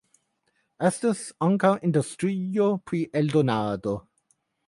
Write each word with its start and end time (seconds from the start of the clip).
Estas 0.87 1.19
ankaŭ 1.47 1.71
industrio 1.89 2.71
pri 2.89 3.03
eldonado. 3.23 3.97